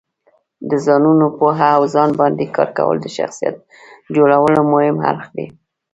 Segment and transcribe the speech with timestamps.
[0.69, 3.55] د ځانو پوهه او ځان باندې کار کول د شخصیت
[4.15, 5.47] جوړولو مهم اړخ دی.